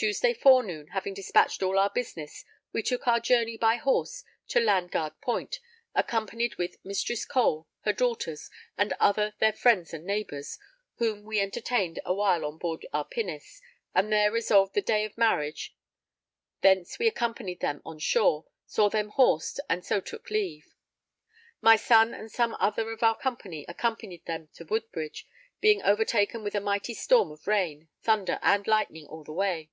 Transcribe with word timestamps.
Tuesday 0.00 0.32
forenoon, 0.32 0.86
having 0.92 1.12
despatched_ 1.14 1.62
all 1.62 1.78
our 1.78 1.90
business, 1.90 2.46
we 2.72 2.82
took 2.82 3.06
our 3.06 3.20
journey 3.20 3.58
by 3.58 3.76
horse 3.76 4.24
to 4.48 4.58
Landguard 4.58 5.20
Point 5.20 5.60
accompanied 5.94 6.54
with 6.54 6.82
Mistress 6.82 7.26
Cole, 7.26 7.68
her 7.80 7.92
daughters, 7.92 8.48
and 8.78 8.94
other 8.98 9.34
their 9.40 9.52
friends 9.52 9.92
and 9.92 10.06
neighbours, 10.06 10.56
whom 10.94 11.22
we 11.24 11.38
entertained 11.38 11.98
a 12.06 12.14
while 12.14 12.46
on 12.46 12.56
board 12.56 12.86
our 12.94 13.04
pinnace, 13.04 13.60
and 13.94 14.10
there 14.10 14.32
resolved 14.32 14.72
the 14.72 14.80
day 14.80 15.04
of 15.04 15.18
marriage; 15.18 15.76
thence 16.62 16.98
we 16.98 17.06
accompanied 17.06 17.60
them 17.60 17.82
on 17.84 17.98
shore, 17.98 18.46
saw 18.64 18.88
them 18.88 19.10
horsed, 19.10 19.60
and 19.68 19.84
so 19.84 20.00
took 20.00 20.30
leave. 20.30 20.74
My 21.60 21.76
son 21.76 22.14
and 22.14 22.32
some 22.32 22.56
other 22.58 22.90
of 22.90 23.02
our 23.02 23.18
company 23.18 23.66
accompanied 23.68 24.24
them 24.24 24.48
to 24.54 24.64
Woodbridge, 24.64 25.26
being 25.60 25.82
overtaken 25.82 26.42
with 26.42 26.54
a 26.54 26.60
mighty 26.60 26.94
storm 26.94 27.30
of 27.30 27.46
rain, 27.46 27.90
thunder 28.00 28.38
and 28.40 28.66
lightning 28.66 29.06
all 29.06 29.24
the 29.24 29.32
way. 29.34 29.68